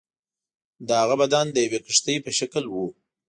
د 0.87 0.89
هغه 1.01 1.15
بدن 1.21 1.45
د 1.51 1.57
یوې 1.65 1.79
کښتۍ 1.85 2.17
په 2.25 2.31
شکل 2.39 2.63
وو. 2.67 2.85